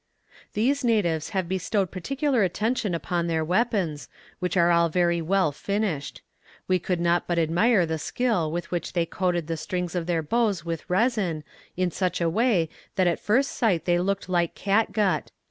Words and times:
"These 0.53 0.83
natives 0.83 1.29
have 1.29 1.47
bestowed 1.47 1.91
particular 1.91 2.41
attention 2.41 2.95
upon 2.95 3.27
their 3.27 3.45
weapons, 3.45 4.09
which 4.39 4.57
are 4.57 4.89
very 4.89 5.21
well 5.21 5.51
finished. 5.51 6.23
We 6.67 6.79
could 6.79 6.99
not 6.99 7.27
but 7.27 7.37
admire 7.37 7.85
the 7.85 7.99
skill 7.99 8.51
with 8.51 8.71
which 8.71 8.93
they 8.93 9.05
coated 9.05 9.45
the 9.45 9.57
strings 9.57 9.93
of 9.93 10.07
their 10.07 10.23
bows 10.23 10.65
with 10.65 10.89
resin, 10.89 11.43
in 11.77 11.91
such 11.91 12.19
a 12.19 12.31
way 12.31 12.67
that 12.95 13.05
at 13.05 13.19
first 13.19 13.51
sight 13.51 13.85
they 13.85 13.99
looked 13.99 14.27
like 14.27 14.55
catgut. 14.55 15.29